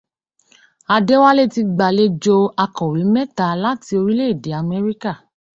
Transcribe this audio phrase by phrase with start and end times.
[0.95, 5.13] Adéwálé ti gbàlejò akọ̀wé mẹ́ta láti orílẹ̀-èdè Amẹ́ríkà